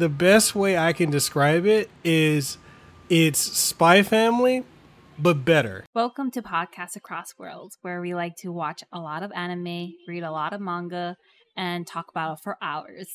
[0.00, 2.56] The best way I can describe it is
[3.10, 4.62] it's Spy Family,
[5.18, 5.84] but better.
[5.92, 10.22] Welcome to Podcast Across Worlds, where we like to watch a lot of anime, read
[10.22, 11.16] a lot of manga,
[11.56, 13.08] and talk about it for hours.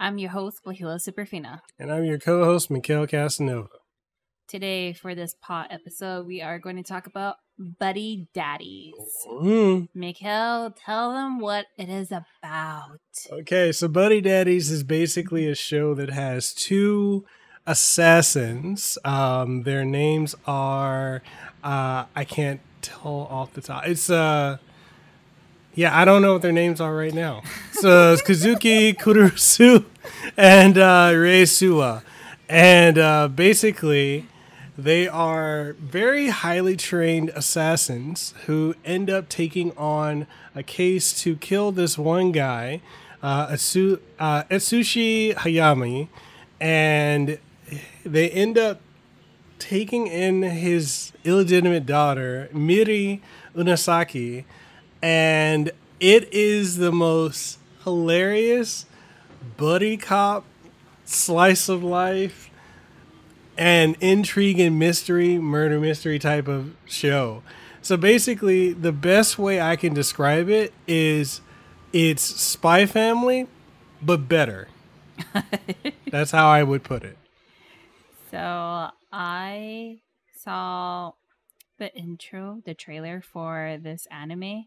[0.00, 1.60] I'm your host, Lehua Superfina.
[1.78, 3.68] And I'm your co host, Mikhail Casanova.
[4.48, 8.94] Today, for this pot episode, we are going to talk about Buddy Daddies.
[9.26, 9.90] Mm.
[9.94, 12.98] Mikhail, tell them what it is about.
[13.30, 17.26] Okay, so Buddy Daddies is basically a show that has two
[17.66, 18.96] assassins.
[19.04, 21.22] Um, their names are
[21.62, 23.86] uh, I can't tell off the top.
[23.86, 24.56] It's uh
[25.74, 27.42] yeah, I don't know what their names are right now.
[27.72, 29.84] So it's Kazuki Kurusu
[30.36, 32.02] and uh, Rei Suwa.
[32.48, 34.26] And uh, basically,
[34.78, 40.24] they are very highly trained assassins who end up taking on
[40.54, 42.80] a case to kill this one guy,
[43.20, 46.08] uh, Asu- uh, Hayami,
[46.60, 47.38] and
[48.06, 48.80] they end up
[49.58, 53.20] taking in his illegitimate daughter, Miri
[53.56, 54.44] Unasaka,
[55.02, 58.86] and it is the most hilarious
[59.56, 60.44] buddy cop
[61.04, 62.47] slice of life
[63.58, 67.42] and intrigue and mystery, murder mystery type of show.
[67.82, 71.40] So basically, the best way I can describe it is
[71.92, 73.48] it's Spy Family,
[74.00, 74.68] but better.
[76.10, 77.18] That's how I would put it.
[78.30, 80.00] So I
[80.36, 81.12] saw
[81.78, 84.66] the intro, the trailer for this anime,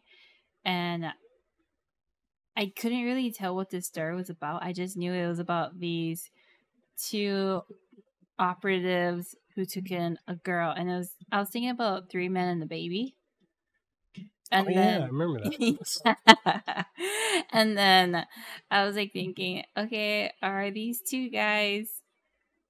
[0.66, 1.14] and
[2.58, 4.64] I couldn't really tell what this story was about.
[4.64, 6.30] I just knew it was about these
[6.98, 7.64] two
[8.40, 12.48] operatives who took in a girl, and it was I was thinking about Three Men
[12.48, 13.16] and the Baby.
[14.18, 16.86] Oh, and oh, then yeah, I remember that.
[17.52, 18.26] and then
[18.70, 21.88] I was like thinking, okay, are these two guys?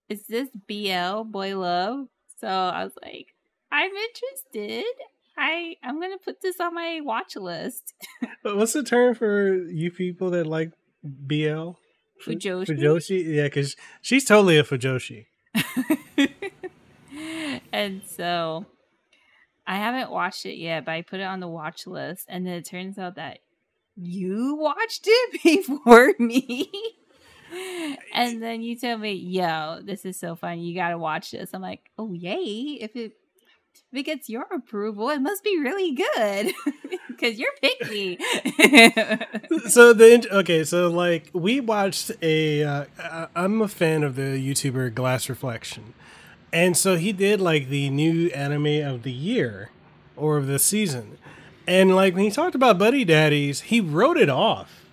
[0.09, 2.07] Is this BL boy love?
[2.39, 3.27] So I was like,
[3.71, 4.85] I'm interested.
[5.37, 7.93] I I'm gonna put this on my watch list.
[8.43, 10.71] What's the term for you people that like
[11.03, 11.71] BL?
[12.23, 12.67] Fujoshi.
[12.67, 13.35] Fujoshi?
[13.35, 15.25] Yeah, because she's totally a Fujoshi.
[17.73, 18.65] and so
[19.67, 22.53] I haven't watched it yet, but I put it on the watch list, and then
[22.55, 23.39] it turns out that
[23.95, 26.71] you watched it before me.
[28.13, 30.59] and then you tell me, "Yo, this is so fun!
[30.59, 32.77] You gotta watch this." I'm like, "Oh yay!
[32.81, 33.13] If it
[33.91, 36.53] if it gets your approval, it must be really good
[37.09, 38.17] because you're picky."
[39.69, 42.63] so the okay, so like we watched a.
[42.63, 45.93] Uh, I- I'm a fan of the YouTuber Glass Reflection,
[46.53, 49.69] and so he did like the new anime of the year
[50.15, 51.17] or of the season,
[51.67, 54.85] and like when he talked about Buddy Daddies, he wrote it off.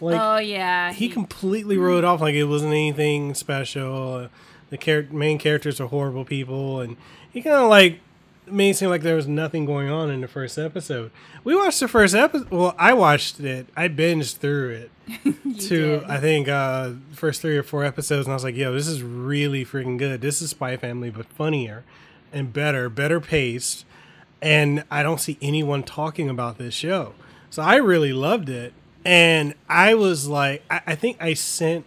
[0.00, 4.28] Like oh yeah, he completely wrote it off like it wasn't anything special.
[4.72, 6.96] The char- main characters are horrible people, and
[7.30, 8.00] he kind of like
[8.46, 11.10] made it seem like there was nothing going on in the first episode.
[11.44, 12.48] We watched the first episode.
[12.48, 13.66] Well, I watched it.
[13.76, 14.90] I binged through it
[15.60, 16.04] to did.
[16.04, 19.02] I think uh first three or four episodes, and I was like, "Yo, this is
[19.02, 20.22] really freaking good.
[20.22, 21.84] This is Spy Family, but funnier
[22.32, 23.84] and better, better paced."
[24.40, 27.12] And I don't see anyone talking about this show,
[27.50, 28.72] so I really loved it.
[29.04, 31.84] And I was like, I, I think I sent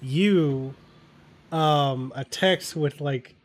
[0.00, 0.74] you
[1.52, 3.36] um a text with like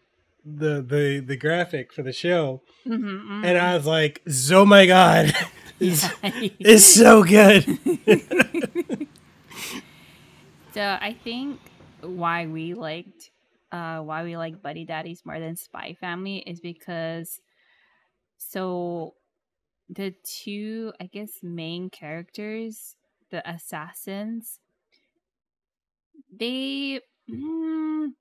[0.46, 2.62] the the the graphic for the show.
[2.86, 5.34] Mhm, and i was like oh my god
[5.80, 7.66] it's, it's so good.
[10.74, 11.60] So I think
[12.02, 13.32] why we liked
[13.72, 17.42] uh why we like Buddy Daddies more than Spy Family is because
[18.38, 19.16] so
[19.90, 22.96] the two I guess main characters,
[23.32, 24.60] the assassins,
[26.32, 28.12] they mm,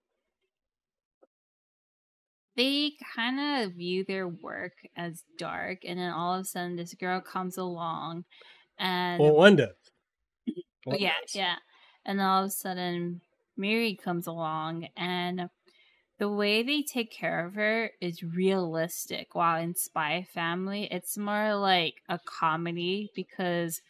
[2.56, 6.94] they kind of view their work as dark and then all of a sudden this
[6.94, 8.24] girl comes along
[8.78, 9.52] and well Oh,
[10.84, 11.56] One yeah, yeah.
[12.04, 13.20] And all of a sudden,
[13.56, 15.50] Mary comes along, and
[16.18, 19.34] the way they take care of her is realistic.
[19.34, 23.82] While in Spy Family, it's more like a comedy because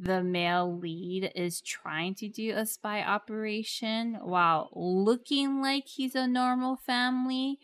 [0.00, 6.26] the male lead is trying to do a spy operation while looking like he's a
[6.26, 7.58] normal family.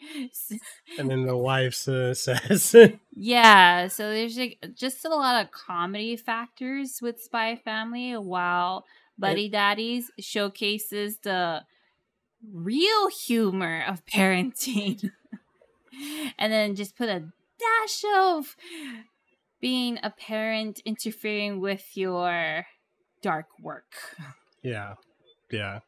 [0.98, 6.16] and then the wife's uh, assassin Yeah, so there's like just a lot of comedy
[6.16, 8.84] factors with Spy Family, while
[9.19, 11.62] Buddy Daddies showcases the
[12.50, 15.10] real humor of parenting.
[16.38, 17.20] and then just put a
[17.58, 18.56] dash of
[19.62, 22.67] being a parent interfering with your
[23.23, 23.94] dark work.
[24.62, 24.94] Yeah,
[25.50, 25.79] yeah.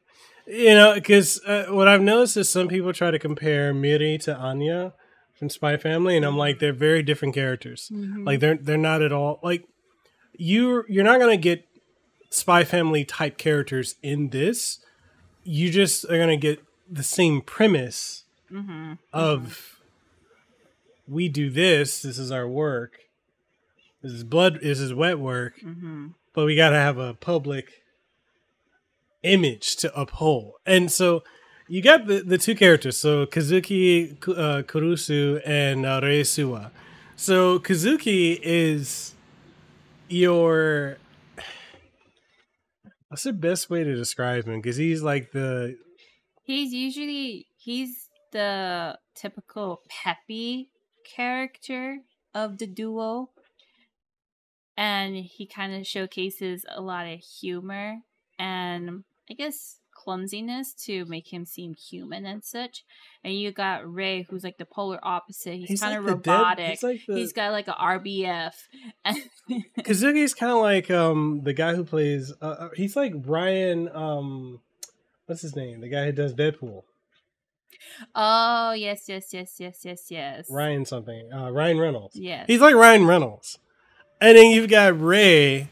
[0.46, 4.34] You know, because uh, what I've noticed is some people try to compare Miri to
[4.36, 4.94] Anya
[5.34, 7.90] from Spy Family, and I'm like, they're very different characters.
[7.92, 8.24] Mhm.
[8.24, 9.64] Like they're they're not at all like
[10.36, 10.84] you.
[10.88, 11.66] You're not gonna get
[12.30, 14.78] Spy Family type characters in this.
[15.44, 18.98] You just are gonna get the same premise Mhm.
[19.12, 19.80] of
[21.08, 22.02] we do this.
[22.02, 22.98] This is our work.
[24.04, 24.58] This is blood.
[24.62, 25.54] This is wet work.
[25.60, 26.14] Mhm.
[26.34, 27.66] but we got to have a public
[29.22, 30.52] image to uphold.
[30.66, 31.22] And so
[31.68, 36.70] you got the, the two characters, so Kazuki uh, Kurusu and uh, Rei Suwa.
[37.16, 39.14] So Kazuki is
[40.08, 40.98] your.
[43.08, 44.60] What's the best way to describe him?
[44.60, 45.76] Because he's like the
[46.42, 50.70] He's usually he's the typical peppy
[51.16, 52.00] character
[52.34, 53.30] of the duo.
[54.76, 57.98] And he kind of showcases a lot of humor
[58.38, 62.84] and I guess clumsiness to make him seem human and such.
[63.22, 65.54] And you got Rei, who's like the polar opposite.
[65.54, 66.70] He's, kind of like the dead- robotic.
[66.70, 68.54] he's like the, he's got like a RBF.
[69.78, 72.32] Kazuki's kind of like um the guy who plays.
[72.42, 73.88] Uh, uh, he's like Ryan.
[73.94, 74.60] Um,
[75.26, 75.80] what's his name?
[75.80, 76.82] The guy who does Deadpool.
[78.14, 80.46] oh yes, yes, yes, yes, yes, yes.
[80.50, 81.32] Ryan something.
[81.32, 82.16] Uh, Ryan Reynolds.
[82.16, 82.44] Yes.
[82.46, 83.58] He's like Ryan Reynolds.
[84.20, 85.68] And then you've got Rei,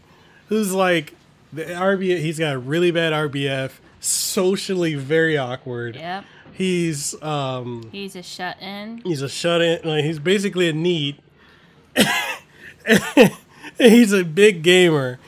[0.48, 1.14] who's like
[1.52, 2.18] the RBF.
[2.18, 5.96] He's got a really bad RBF, socially very awkward.
[5.96, 6.24] Yep.
[6.52, 8.98] He's um He's a shut in.
[9.04, 9.80] he's a shut in.
[9.84, 11.18] Like he's basically a NEET.
[13.78, 15.18] he's a big gamer,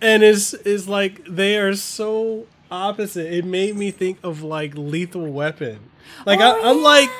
[0.00, 3.32] and it's is like they are so opposite.
[3.32, 5.78] It made me think of like Lethal Weapon.
[6.24, 7.10] Like I, I'm like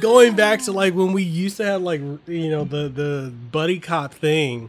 [0.00, 3.78] going back to like when we used to have like you know the the buddy
[3.78, 4.68] cop thing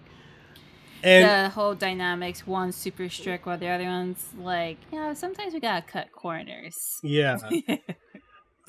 [1.03, 5.53] and the whole dynamics one's super strict while the other one's like you know sometimes
[5.53, 6.99] we gotta cut corners.
[7.03, 7.38] Yeah.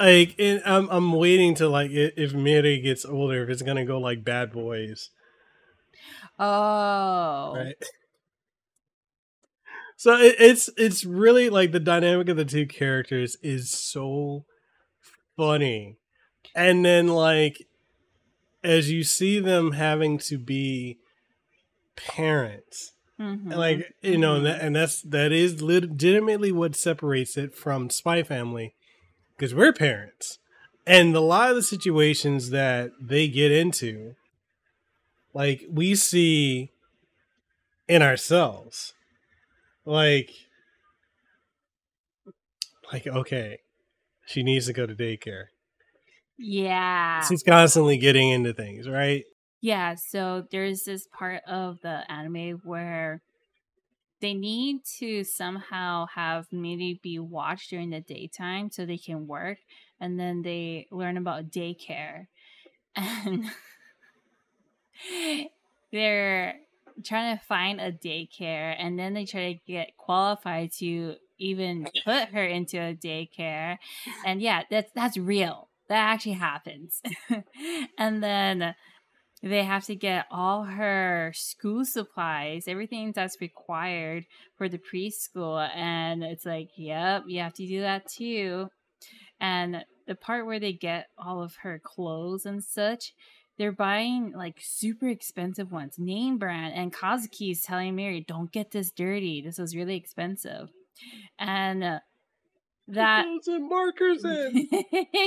[0.01, 3.99] Like and I'm, I'm waiting to like if Miri gets older if it's gonna go
[3.99, 5.11] like bad boys.
[6.39, 7.55] Oh.
[7.57, 7.75] Right.
[10.01, 14.45] So it, it's it's really like the dynamic of the two characters is so
[15.37, 15.97] funny.
[16.55, 17.67] And then like
[18.63, 20.99] as you see them having to be
[22.07, 22.93] parents.
[23.21, 23.51] Mhm.
[23.51, 27.91] And, like you know and, that, and that's that is legitimately what separates it from
[27.91, 28.75] spy family
[29.37, 30.39] because we're parents.
[30.87, 34.15] And a lot of the situations that they get into
[35.35, 36.71] like we see
[37.89, 38.95] in ourselves.
[39.85, 40.31] Like
[42.93, 43.59] like okay
[44.27, 45.47] she needs to go to daycare.
[46.37, 47.23] Yeah.
[47.27, 49.25] She's constantly getting into things right
[49.61, 53.21] yeah so there's this part of the anime where
[54.21, 59.59] they need to somehow have maybe be watched during the daytime so they can work
[60.01, 62.27] and then they learn about daycare.
[62.97, 63.45] And
[65.93, 66.57] they're
[67.05, 72.31] trying to find a daycare and then they try to get qualified to even put
[72.31, 73.79] her into a daycare.
[74.27, 75.69] And yeah that's that's real.
[75.89, 77.01] That actually happens.
[77.99, 78.75] And then
[79.43, 84.25] they have to get all her school supplies everything that's required
[84.57, 88.69] for the preschool and it's like yep you have to do that too
[89.41, 93.13] and the part where they get all of her clothes and such
[93.59, 96.75] they're buying like super expensive ones, name brand.
[96.75, 99.43] And Kazuki is telling Mary, "Don't get this dirty.
[99.43, 100.71] This was really expensive."
[101.39, 101.99] And uh,
[102.89, 104.69] that Those markers in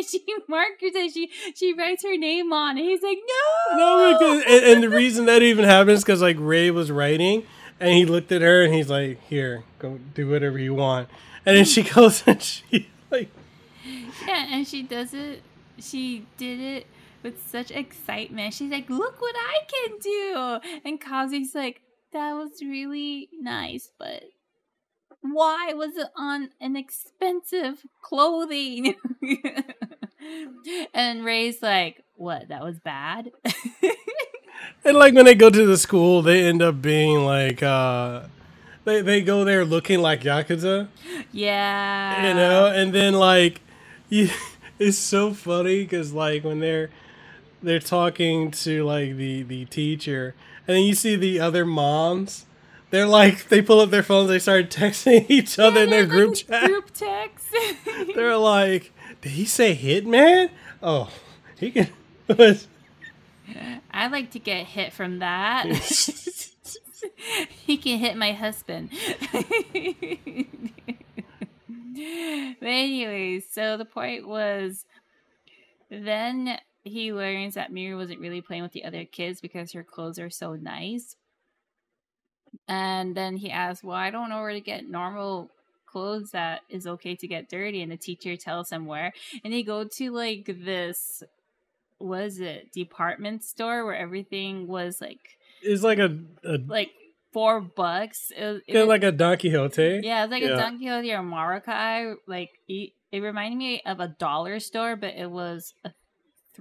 [0.08, 1.14] she markers it.
[1.14, 2.84] She she writes her name on it.
[2.84, 3.20] He's like,
[3.72, 7.46] "No, No, because, and, and the reason that even happens because like Rei was writing,
[7.80, 11.10] and he looked at her and he's like, "Here, go do whatever you want."
[11.46, 13.30] And then she goes and she like,
[14.28, 15.44] Yeah, and she does it.
[15.80, 16.88] She did it
[17.24, 18.54] with such excitement.
[18.54, 21.82] She's like, "Look what I can do!" And Kazuki's like,
[22.14, 24.24] "That was really nice, but
[25.22, 28.96] why was it on an expensive clothing?"
[30.94, 32.50] and Rei's like, "What?
[32.50, 33.32] That was bad."
[34.86, 38.24] and like when they go to the school, they end up being like, uh
[38.84, 40.88] they they go there looking like yakuza,
[41.32, 43.62] yeah, you know, and then like,
[44.10, 44.30] you,
[44.80, 46.90] it's so funny because like when they're
[47.62, 50.36] they're talking to like the the teacher,
[50.68, 52.46] and then you see the other moms.
[52.92, 56.06] They're like they pull up their phones, they start texting each Yeah, other in their
[56.06, 56.70] group like chat.
[56.70, 57.48] Group text.
[58.16, 60.52] They're like, did he say hitman?
[60.84, 61.10] Oh,
[61.58, 61.90] he can.
[63.92, 65.66] I like to get hit from that.
[67.66, 68.92] he can hit my husband.
[71.94, 74.86] but anyways, so the point was
[75.90, 80.20] then he learns that Miri wasn't really playing with the other kids because her clothes
[80.20, 81.16] are so nice.
[82.68, 85.50] And then he asks, Well, I don't know where to get normal
[85.86, 87.82] clothes that is okay to get dirty.
[87.82, 89.14] And the teacher tells him where.
[89.44, 91.24] And they go to like this,
[92.00, 95.38] was it, department store where everything was like.
[95.62, 96.92] It's like a, a like
[97.34, 98.32] four bucks.
[98.36, 100.02] It, was- it yeah, like a Don Quijote.
[100.04, 100.56] yeah, it's like Yeah.
[100.56, 102.16] a Don Quijote or Maracay.
[102.28, 105.92] Like it, it reminded me of a dollar store, but it was a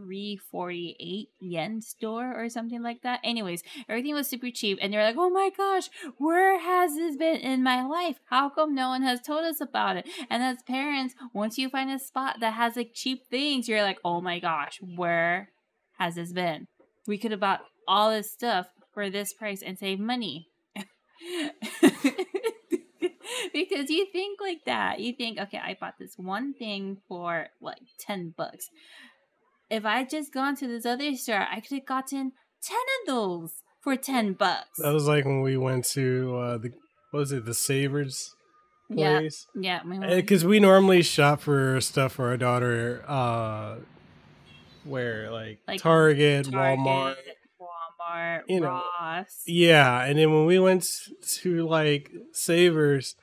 [0.00, 3.20] three forty eight yen store or something like that.
[3.22, 5.88] Anyways, everything was super cheap, and they're like, "Oh my gosh,
[6.18, 8.18] where has this been in my life?
[8.30, 11.90] How come no one has told us about it?" And as parents, once you find
[11.90, 15.50] a spot that has like cheap things, you're like, "Oh my gosh, where
[15.98, 16.66] has this been?
[17.06, 20.48] We could have bought all this stuff for this price and save money."
[23.52, 25.00] because you think like that.
[25.00, 28.68] You think, okay, I bought this one thing for like 10 bucks.
[29.70, 33.52] If I just gone to this other store, I could have gotten 10 of those
[33.80, 34.78] for 10 bucks.
[34.78, 36.72] That was like when we went to uh, the
[37.10, 38.34] what was it the Savers
[38.88, 39.18] yeah.
[39.20, 39.46] place?
[39.54, 39.80] Yeah.
[39.84, 43.04] my mom- Because we normally shop for stuff for our daughter.
[43.06, 43.76] Uh,
[44.84, 47.16] where like, Like Target, Target, Walmart.
[47.60, 49.42] Walmart, you know, Ross.
[49.46, 50.86] Yeah, and then when we went
[51.42, 53.14] to like Savers,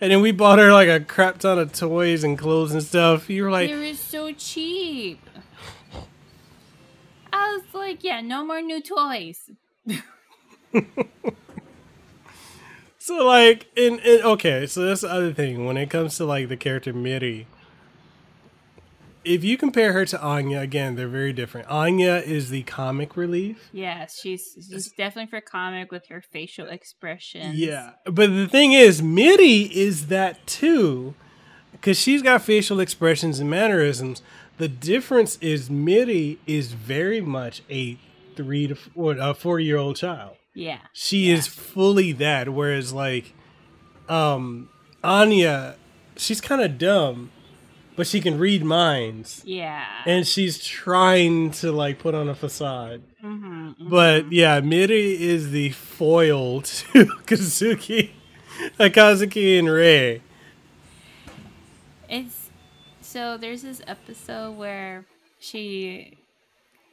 [0.00, 3.28] and then we bought her like a crap ton of toys and clothes and stuff.
[3.30, 5.20] You were like, they were so cheap.
[7.38, 9.50] I was like, yeah, no more new toys.
[12.98, 16.48] so like, in, in okay, so that's the other thing when it comes to like
[16.48, 17.46] the character Miri.
[19.24, 21.68] If you compare her to Anya, again, they're very different.
[21.68, 23.68] Anya is the comic relief.
[23.72, 27.56] Yes, she's she's definitely for comic with her facial expressions.
[27.56, 31.14] Yeah, but the thing is, Miri is that too,
[31.72, 34.22] because she's got facial expressions and mannerisms.
[34.58, 37.96] The difference is Miri is very much a
[38.36, 40.36] three to four, a four year old child.
[40.54, 40.78] Yeah.
[40.92, 43.32] She is fully that, whereas like,
[44.08, 44.68] um,
[45.04, 45.76] Anya,
[46.16, 47.30] she's kind of dumb,
[47.94, 49.84] but she can read minds, Yeah.
[50.06, 53.02] and she's trying to like put on a facade.
[53.22, 58.10] mm-hmm, But yeah, Miri is the foil to Kazuki,
[58.80, 60.22] Akazuki, and Rei.
[62.08, 62.37] It's
[63.18, 65.04] so there's this episode where
[65.40, 66.18] she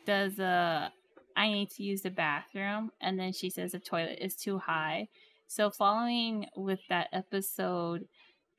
[0.08, 0.92] does a
[1.38, 5.10] I need to use the bathroom and then she says the toilet is too high.
[5.48, 8.08] So following with that episode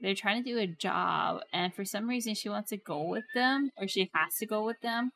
[0.01, 3.25] they're trying to do a job and for some reason she wants to go with
[3.35, 5.11] them or she has to go with them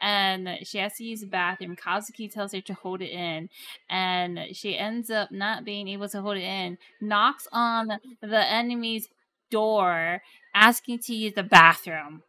[0.00, 1.74] and she has to use the bathroom.
[1.74, 3.48] Kazuki tells her to hold it in
[3.90, 7.88] and she ends up not being able to hold it in, knocks on
[8.20, 9.08] the enemy's
[9.50, 10.22] door
[10.58, 12.22] asking to use the bathroom.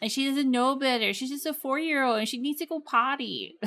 [0.00, 1.12] And she doesn't know better.
[1.14, 3.56] She's just a four year old and she needs to go potty.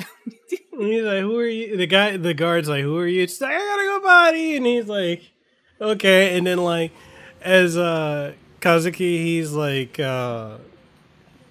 [0.78, 3.52] He's like, "Who are you?" The guy, the guard's like, "Who are you?" She's like,
[3.52, 5.30] "I gotta go potty," and he's like,
[5.80, 6.92] "Okay." And then like,
[7.42, 10.56] as uh Kazuki, he's like uh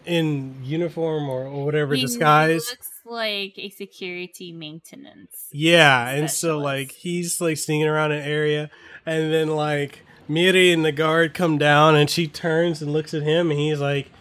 [0.05, 2.69] in uniform or, or whatever He disguise.
[2.69, 5.47] looks like a security maintenance.
[5.51, 8.71] Yeah, and so like he's like sneaking around an area,
[9.05, 13.23] and then like Miri and the guard come down, and she turns and looks at
[13.23, 14.11] him, and he's like,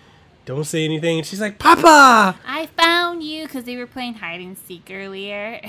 [0.46, 4.40] "Don't say anything." And she's like, "Papa." I found you because they were playing hide
[4.40, 5.60] and seek earlier.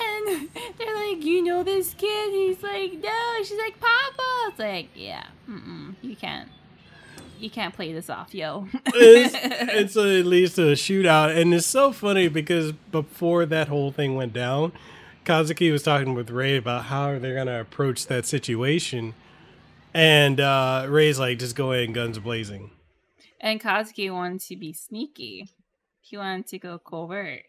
[0.00, 0.48] and
[0.78, 2.32] they're like, You know this kid?
[2.32, 3.34] He's like, No.
[3.38, 4.48] She's like, Papa.
[4.48, 6.48] It's like, Yeah, mm-mm, you can't.
[7.40, 8.68] You can't play this off, yo.
[8.86, 9.34] it's,
[9.74, 13.90] it's a, it leads to a shootout, and it's so funny because before that whole
[13.90, 14.72] thing went down,
[15.24, 19.14] Kazuki was talking with Rei about how they're gonna approach that situation,
[19.92, 22.70] and uh, Rei's like, "Just go and guns blazing."
[23.44, 25.50] and Kazuki wanted to be sneaky.
[26.00, 27.42] He wanted to go covert.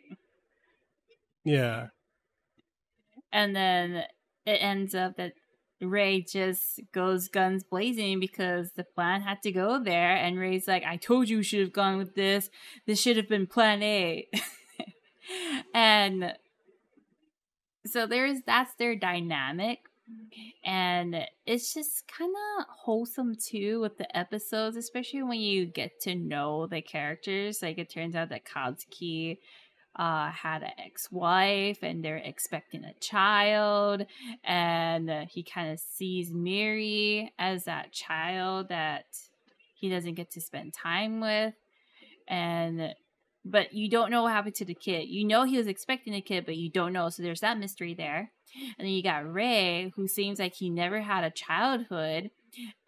[1.45, 1.87] Yeah,
[3.31, 4.03] And then
[4.45, 5.33] it ends up that
[5.79, 10.15] Rei just goes guns blazing because the plan had to go there.
[10.15, 12.49] And Rei's like, I told you you should have gone with this.
[12.87, 14.27] This should have been plan A.
[15.73, 16.33] and
[17.85, 19.79] so there's that's their dynamic.
[20.63, 21.15] And
[21.47, 26.67] it's just kind of wholesome too with the episodes, especially when you get to know
[26.67, 27.63] the characters.
[27.63, 29.39] Like it turns out that Kazuki
[29.95, 34.05] uh, had an ex-wife and they're expecting a child
[34.43, 39.05] and uh, he kind of sees miri as that child that
[39.73, 41.53] he doesn't get to spend time with
[42.27, 42.93] and
[43.45, 46.21] but you don't know what happened to the kid you know he was expecting a
[46.21, 48.31] kid but you don't know so there's that mystery there
[48.77, 52.31] And then you got Rei, who seems like he never had a childhood,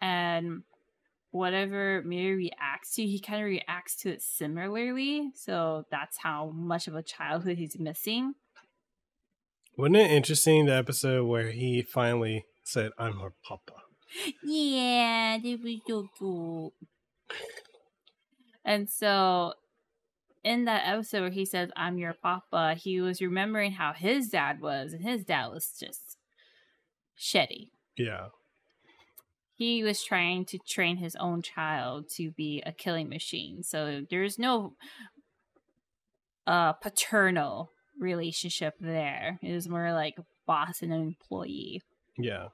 [0.00, 0.62] and
[1.30, 5.30] whatever Miri reacts to, he kind of reacts to it similarly.
[5.34, 8.34] So that's how much of a childhood he's missing.
[9.76, 13.74] Wasn't it interesting the episode where he finally said, I'm her papa?
[14.42, 16.72] Yeah, that was so cool.
[18.64, 19.52] And so
[20.44, 24.60] in that episode where he says, I'm your papa, he was remembering how his dad
[24.60, 26.16] was, and his dad was just
[27.18, 27.70] shitty.
[27.96, 28.28] Yeah.
[29.54, 33.62] He was trying to train his own child to be a killing machine.
[33.62, 34.74] So there's no
[36.46, 39.38] uh paternal relationship there.
[39.42, 40.16] It was more like
[40.46, 41.82] boss and employee.
[42.16, 42.48] Yeah.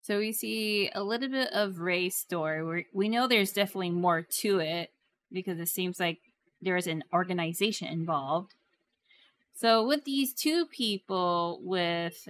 [0.00, 2.64] So we see a little bit of Rei's story.
[2.64, 4.90] Where we know there's definitely more to it
[5.30, 6.18] because it seems like
[6.60, 8.54] there's an organization involved.
[9.54, 12.28] So with these two people with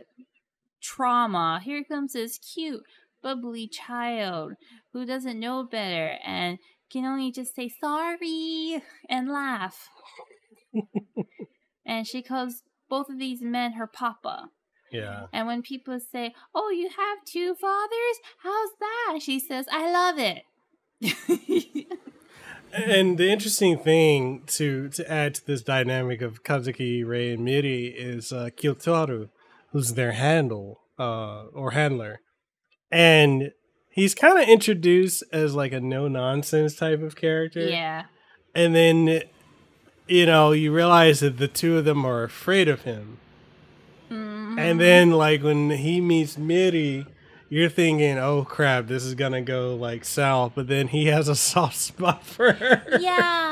[0.81, 2.85] trauma, here comes this cute,
[3.23, 4.55] bubbly child
[4.93, 6.59] who doesn't know better and
[6.91, 9.89] can only just say sorry and laugh.
[11.87, 14.51] and she calls both of these men her papa.
[14.91, 15.27] Yeah.
[15.33, 18.19] And when people say, "Oh, you have two fathers?
[18.43, 20.45] How's that?" She says, "I love it."
[22.73, 27.87] and the interesting thing to to add to this dynamic of Kazuki, Rei, and Miri
[27.87, 29.29] is uh, Kyutaro,
[29.73, 32.21] who's their handle uh, or handler,
[32.91, 33.53] and
[33.91, 37.61] he's kind of introduced as like a no nonsense type of character.
[37.61, 38.05] yeah.
[38.55, 39.23] and then
[40.07, 43.19] you know you realize that the two of them are afraid of him
[44.11, 44.59] Mhm.
[44.59, 47.05] and then like when he meets Miri
[47.49, 51.37] you're thinking oh crap this is gonna go like south but then he has a
[51.37, 53.49] soft spot for her yeah.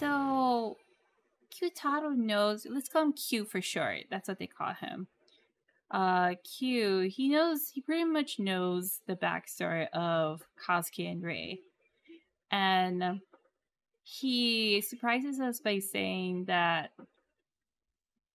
[0.00, 0.78] So,
[1.54, 2.66] Kyutaro knows.
[2.68, 4.04] Let's call him Q for short.
[4.10, 5.08] That's what they call him.
[5.90, 7.10] Uh, Q.
[7.14, 7.68] He knows.
[7.74, 11.60] He pretty much knows the backstory of Kazuki and Rei,
[12.50, 13.20] and
[14.02, 16.92] he surprises us by saying that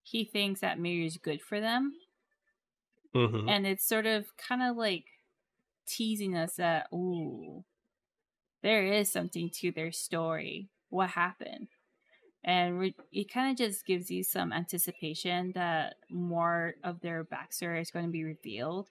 [0.03, 1.93] he thinks that Miri is good for them
[3.15, 3.49] Mhm.
[3.49, 5.05] and it's sort of kind of like
[5.87, 7.63] teasing us that ooh
[8.61, 10.69] there is something to their story.
[10.89, 11.67] What happened?
[12.43, 17.79] And re- it kind of just gives you some anticipation that more of their backstory
[17.81, 18.89] is going to be revealed.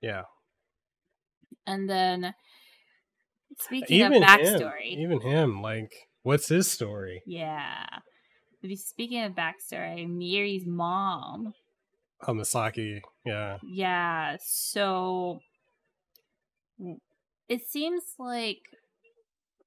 [0.00, 0.22] Yeah.
[1.66, 2.34] And then
[3.58, 7.22] speaking even of backstory him, even him like what's his story?
[7.26, 7.84] Yeah.
[8.76, 11.52] Speaking of backstory miri's mom
[12.22, 15.40] Misaki yeah Yeah, so
[17.48, 18.60] it seems like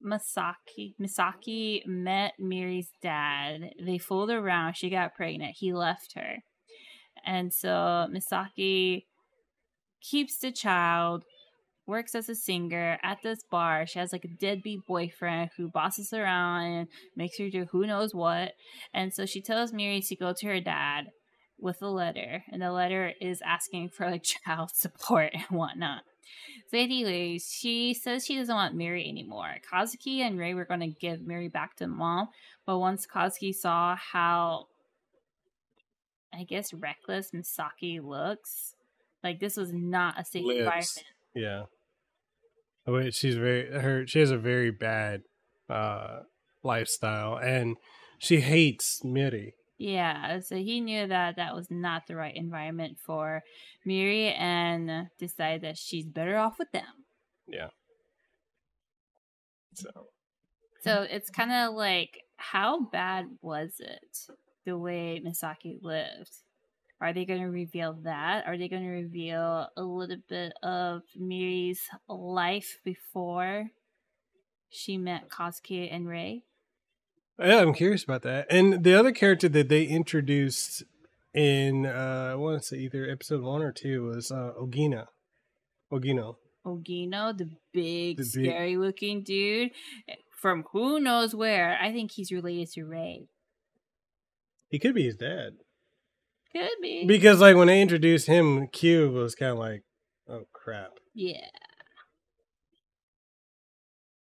[0.05, 3.73] Masaki Misaki met Miri's dad.
[3.81, 4.75] They fooled around.
[4.75, 5.55] She got pregnant.
[5.57, 6.37] He left her.
[7.25, 9.05] And so Misaki
[10.01, 11.23] keeps the child,
[11.85, 13.85] works as a singer at this bar.
[13.85, 18.15] She has like a deadbeat boyfriend who bosses around and makes her do who knows
[18.15, 18.53] what.
[18.93, 21.07] And so she tells Miri to go to her dad
[21.61, 26.03] with a letter, and the letter is asking for like child support and whatnot.
[26.69, 29.55] So, anyways, she says she doesn't want Mary anymore.
[29.71, 32.27] Kazuki and Rei were going to give Mary back to mom,
[32.65, 34.67] but once Kazuki saw how,
[36.33, 38.75] I guess, reckless Misaki looks,
[39.23, 40.59] like this was not a safe Lives.
[40.59, 41.05] environment.
[41.35, 41.63] yeah
[42.87, 45.21] Wait, she's very her she has a very bad
[45.69, 46.19] uh
[46.63, 47.77] lifestyle and
[48.17, 53.41] she hates Miri Yeah, so he knew that that was not the right environment for
[53.85, 56.83] Miri and decided that she's better off with them.
[57.47, 57.69] yeah
[59.73, 59.89] so
[60.81, 64.17] So it's kind of like, how bad was it
[64.65, 66.35] the way Misaki lived?
[67.01, 68.45] Are they going to reveal that?
[68.45, 73.69] Are they going to reveal a little bit of Miri's life before
[74.69, 76.43] she met Kazuki and Rei?
[77.39, 78.47] Yeah, I'm curious about that.
[78.49, 80.83] And the other character that they introduced
[81.33, 85.05] in uh I want to say either episode one or two was uh Ogina.
[85.91, 86.35] Ogino.
[86.65, 89.71] Ogino, the big, The big- scary looking dude
[90.35, 91.77] from who knows where.
[91.81, 93.27] I think he's related to Rei.
[94.69, 95.53] He could be his dad.
[96.51, 97.05] Could be.
[97.05, 99.83] Because like when they introduced him, Q was kind of like,
[100.27, 100.99] oh crap.
[101.13, 101.47] yeah.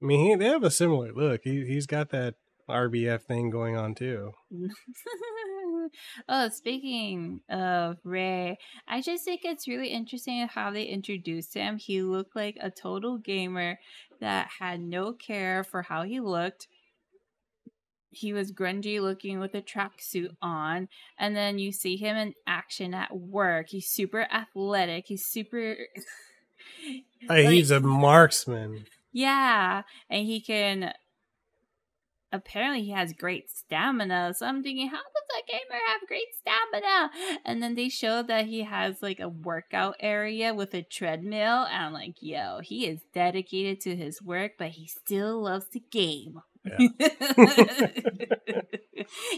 [0.01, 1.41] I mean, he, they have a similar look.
[1.45, 2.35] He he's got that
[2.69, 4.33] RBF thing going on too.
[6.29, 11.79] oh, speaking of Rei, I just think it's really interesting how they introduced him.
[11.79, 13.79] He looked like a total gamer
[14.21, 16.69] that had no care for how he looked.
[18.11, 22.95] he was grungy looking with a tracksuit on, and then you see him in action
[22.95, 23.69] at work.
[23.69, 25.07] He's super athletic.
[25.07, 25.77] He's super.
[27.29, 28.85] Like- he's a marksman.
[29.13, 30.93] Yeah, and he can.
[32.31, 34.35] Apparently, he has great stamina.
[34.37, 37.11] So I'm thinking, how does a gamer have great stamina?
[37.45, 41.65] And then they show that he has like a workout area with a treadmill.
[41.65, 45.81] And I'm like, yo, he is dedicated to his work, but he still loves to
[45.81, 46.41] game.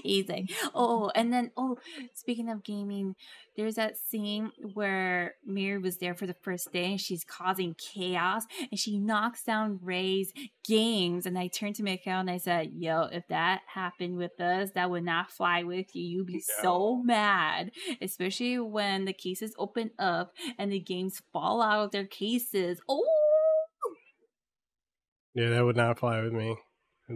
[0.03, 1.79] He's like, oh, and then, oh,
[2.15, 3.15] speaking of gaming,
[3.57, 8.45] there's that scene where Mary was there for the first day and she's causing chaos
[8.71, 10.33] and she knocks down Rei's
[10.67, 11.27] games.
[11.27, 14.91] And I turned to Mikhail and I said, Yo, if that happened with us, that
[14.91, 16.03] would not fly with you.
[16.03, 21.85] You'd be so mad, especially when the cases open up and the games fall out
[21.85, 22.81] of their cases.
[22.89, 23.05] Oh,
[25.35, 26.57] Yeah, that would not fly with me.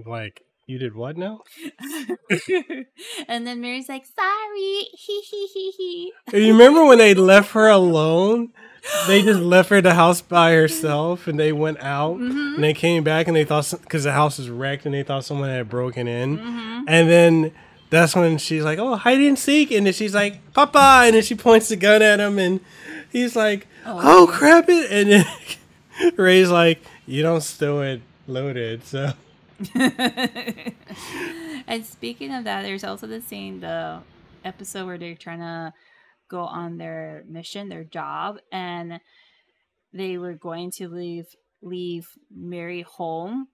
[0.04, 1.40] Like, you did what now?
[3.28, 5.70] and then Mary's like, Sorry, he he he
[6.32, 6.38] he.
[6.46, 8.52] You remember when they left her alone?
[9.06, 12.56] They just left her the house by herself, and they went out, Mhm.
[12.56, 15.24] and they came back, and they thought because the house was wrecked, and they thought
[15.24, 16.84] someone had broken in, Mhm.
[16.86, 17.52] and then
[17.88, 21.22] that's when she's like, "Oh, hide and seek," and then she's like, "Papa," and then
[21.22, 22.60] she points the gun at him, and
[23.10, 24.26] he's like, "Oh, Oh.
[24.26, 25.26] crap it!" And then
[26.18, 29.12] Rei's like, "You don't stow it loaded," so
[31.66, 34.00] and speaking of that, there's also the scene, the
[34.44, 35.72] episode where they're trying to
[36.28, 39.00] go on their mission, their job, and
[39.92, 41.26] they were going to leave
[41.62, 43.48] leave Mary home.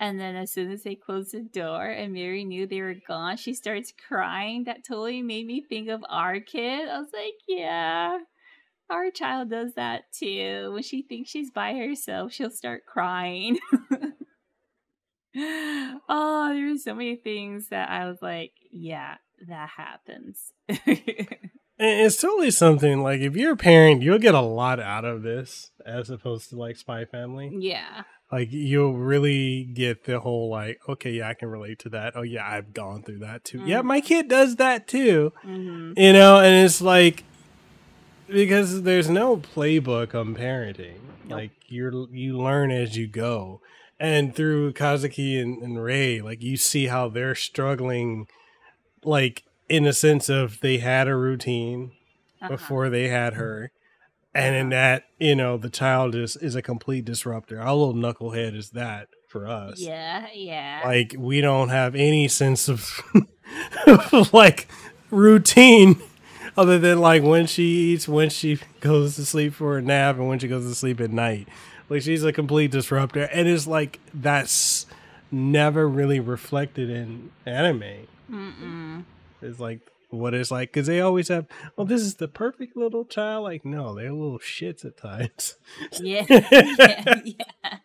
[0.00, 3.36] And then as soon as they closed the door and Mary knew they were gone,
[3.36, 4.64] she starts crying.
[4.64, 6.88] That totally made me think of our kid.
[6.88, 8.18] I was like, yeah,
[8.90, 10.70] our child does that too.
[10.72, 13.58] When she thinks she's by herself, she'll start crying.
[16.08, 20.52] oh, there were so many things that I was like, yeah, that happens.
[21.80, 25.70] It's totally something like if you're a parent, you'll get a lot out of this
[25.86, 27.52] as opposed to like Spy Family.
[27.56, 28.02] yeah.
[28.32, 32.14] Like you'll really get the whole like, okay, yeah, I can relate to that.
[32.16, 33.62] Oh yeah, I've gone through that too.
[33.64, 33.84] Yeah, Mhm.
[33.84, 35.32] my kid does that too.
[35.42, 37.22] hmm You know, and it's like
[38.26, 40.98] because there's no playbook on parenting.
[41.28, 41.30] Nope.
[41.38, 43.60] Like you're you learn as you go.
[44.00, 48.26] And through Kazuki and, and Rei, like you see how they're struggling
[49.04, 51.92] like in a sense of they had a routine
[52.40, 52.48] Uh-huh.
[52.48, 53.72] before they had her.
[54.34, 57.60] And in that, you know, the child is is a complete disruptor.
[57.60, 59.80] Our little knucklehead is that for us.
[59.80, 60.82] Yeah, yeah.
[60.84, 62.88] Like we don't have any sense of,
[63.86, 64.68] of like
[65.10, 66.00] routine
[66.56, 70.28] other than like when she eats, when she goes to sleep for a nap, and
[70.28, 71.48] when she goes to sleep at night.
[71.88, 74.86] Like she's a complete disruptor, and it's like that's
[75.30, 78.06] never really reflected in anime.
[78.30, 79.04] Mm-mm.
[79.40, 81.46] It's like what it's like because they always have.
[81.76, 83.44] Oh, this is the perfect little child.
[83.44, 85.54] Like no, they're little shits at times.
[86.00, 87.78] Yeah, yeah, yeah.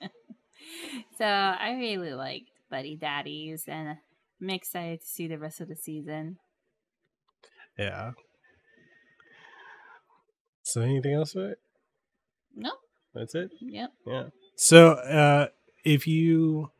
[1.18, 3.98] so I really liked Buddy Daddies, and
[4.40, 6.38] I'm excited to see the rest of the season.
[7.78, 8.12] Yeah.
[10.62, 11.58] So anything else with it?
[12.56, 12.72] No,
[13.14, 13.50] That's it.
[13.60, 13.92] yep.
[14.06, 14.24] Yeah.
[14.56, 15.48] So uh
[15.84, 16.70] if you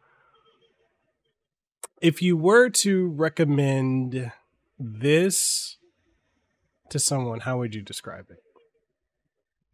[2.01, 4.33] if you were to recommend
[4.79, 5.77] this
[6.91, 8.43] to someone, how would you describe it?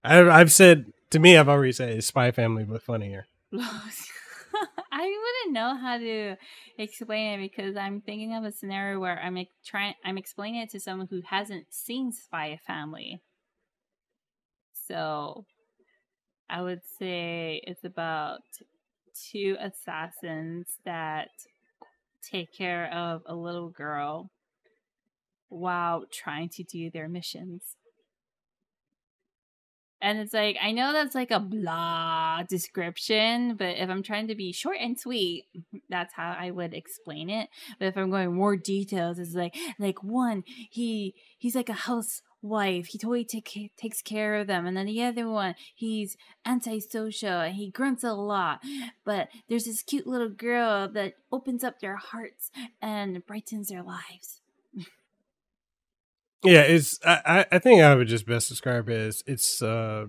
[0.04, 3.26] I've I've said to me, I've already said it's Spy Family, but funnier.
[4.92, 6.36] I wouldn't know how to
[6.78, 10.70] explain it because I'm thinking of a scenario where I'm ex- trying, I'm explaining it
[10.70, 13.20] to someone who hasn't seen Spy Family.
[14.86, 15.46] So,
[16.50, 18.40] I would say it's about
[19.30, 21.28] two assassins that
[22.28, 24.30] take care of a little girl
[25.48, 27.76] while trying to do their missions.
[30.02, 34.34] And it's like, I know that's like a blah description, but if I'm trying to
[34.34, 35.44] be short and sweet,
[35.90, 37.48] that's how I would explain it.
[37.78, 41.74] But if I'm going more details, it's like, like one, he he's like a
[42.42, 42.86] housewife.
[42.86, 44.66] He totally take, takes care of them.
[44.66, 48.60] And then the other one, he's antisocial and he grunts a lot.
[49.04, 52.50] But there's this cute little girl that opens up their hearts
[52.80, 54.40] and brightens their lives.
[56.42, 60.06] Yeah, it's I, I think I would just best describe it as it's uh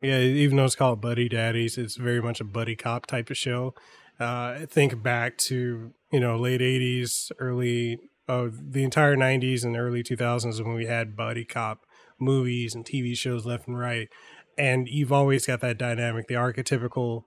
[0.00, 3.36] yeah, even though it's called Buddy Daddies, it's very much a buddy cop type of
[3.36, 3.74] show.
[4.20, 7.98] Uh think back to, you know, late eighties, early
[8.32, 11.84] uh the entire nineties and early two thousands when we had buddy cop
[12.18, 14.08] movies and TV shows left and right.
[14.56, 17.24] And you've always got that dynamic, the archetypical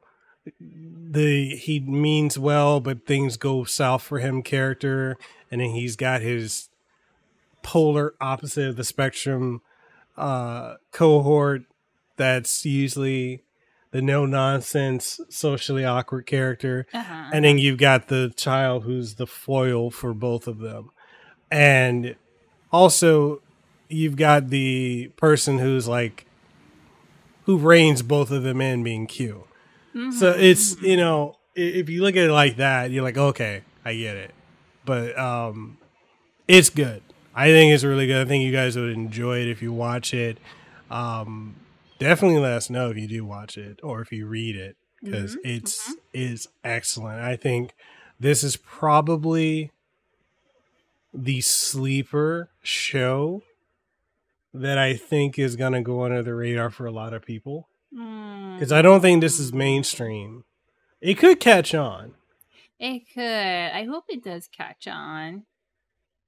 [0.59, 5.17] the he means well, but things go south for him character,
[5.49, 6.69] and then he's got his
[7.63, 9.61] polar opposite of the spectrum
[10.17, 11.63] uh, cohort
[12.15, 13.43] that's usually
[13.95, 16.85] the no nonsense, socially awkward character.
[16.93, 17.29] Uh-huh.
[17.31, 20.89] And then you've got the child who's the foil for both of them.
[21.49, 22.17] And
[22.73, 23.41] also,
[23.87, 26.25] you've got the person who's like,
[27.45, 29.45] who reigns both of them in being Q.
[29.93, 33.61] So Mhm, it's, you know, if you look at it like that, you're like, okay,
[33.85, 34.31] I get it.
[34.83, 35.77] But um,
[36.49, 37.01] it's good.
[37.33, 38.27] I think it's really good.
[38.27, 40.37] I think you guys would enjoy it if you watch it.
[40.91, 41.55] Um,
[41.97, 45.35] definitely let us know if you do watch it or if you read it because
[45.35, 47.21] Mhm, it's is excellent.
[47.21, 47.73] I think
[48.19, 49.71] this is probably
[51.13, 53.43] the sleeper show
[54.53, 58.71] that I think is gonna go under the radar for a lot of people because
[58.71, 59.55] I don't think this is Mm.
[59.55, 60.45] mainstream.
[61.01, 62.15] It could catch on.
[62.79, 63.21] It could.
[63.23, 65.45] I hope it does catch on.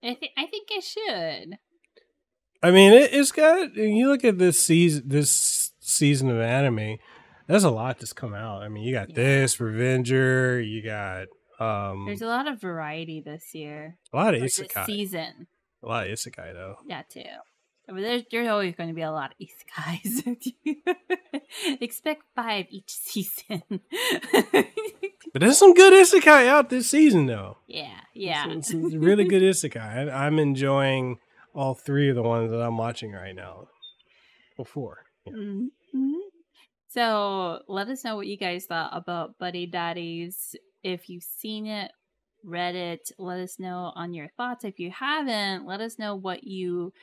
[0.03, 1.57] I think I think it should.
[2.63, 3.75] I mean, it, it's got.
[3.75, 6.97] You look at this season, this season of anime.
[7.47, 8.61] There's a lot that's come out.
[8.63, 9.15] I mean, you got Yeah.
[9.15, 10.59] this Revenger.
[10.61, 11.27] You got
[11.59, 13.97] um There's a lot of variety this year.
[14.13, 14.85] a lot of isekai.
[14.85, 15.47] season.
[15.83, 16.75] A lot of isekai though.
[16.85, 17.23] Yeah, too.
[17.87, 20.51] But there's, there's always going to be a lot of isekais.
[21.81, 23.61] Expect five each season.
[24.51, 27.57] But there's some good isekai out this season though.
[27.67, 28.43] yeah, yeah.
[28.43, 30.13] Some, some really good isekai.
[30.13, 31.19] I'm enjoying
[31.57, 33.67] all three of the ones that I'm watching right now.
[34.55, 35.05] Before.
[35.25, 35.33] Yeah.
[35.33, 36.19] Mhm.
[36.87, 40.55] So let us know what you guys thought about Buddy Daddies.
[40.83, 41.91] If you've seen it,
[42.43, 44.63] read it, let us know on your thoughts.
[44.63, 46.93] If you haven't, let us know what you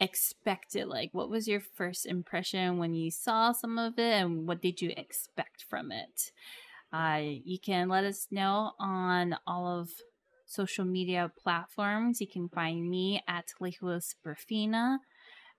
[0.00, 0.86] expected.
[0.86, 4.80] Like, what was your first impression when you saw some of it, and what did
[4.80, 6.30] you expect from it?
[6.92, 9.90] Uh, you can let us know on all of
[10.54, 12.20] social media platforms.
[12.20, 14.98] You can find me at Lehua Superfina.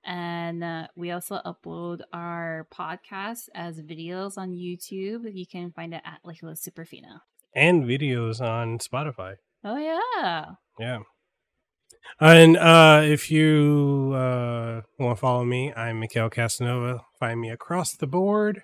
[0.06, 5.24] And uh, we also upload our podcast as videos on YouTube.
[5.34, 7.22] You can find it at Lehua Superfina.
[7.56, 9.36] And videos on Spotify.
[9.64, 10.46] Oh, yeah.
[10.80, 11.00] Yeah.
[12.20, 17.02] And uh, if you uh, want to follow me, I'm Mikhail Casanova.
[17.20, 18.62] Find me across the board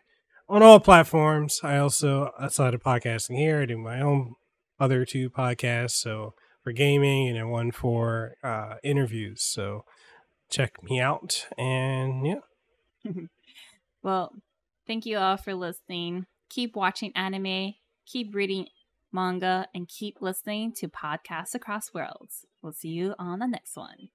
[0.47, 1.59] on all platforms.
[1.63, 4.35] I also, outside of podcasting here, I do my own
[4.81, 5.91] other two podcasts.
[5.91, 9.43] So for gaming and one for uh, interviews.
[9.43, 9.85] So
[10.49, 11.47] check me out.
[11.57, 13.11] And yeah,
[14.03, 14.33] Well,
[14.87, 16.25] thank you all for listening.
[16.49, 18.67] Keep watching anime, keep reading
[19.11, 22.45] manga, and keep listening to podcasts across worlds.
[22.61, 24.09] We'll see you on the next one.